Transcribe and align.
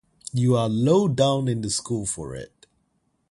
You 0.33 0.55
are 0.57 0.67
low 0.67 1.07
down 1.07 1.47
in 1.47 1.61
the 1.61 1.69
school 1.69 2.07
for 2.07 2.33
it. 2.35 2.65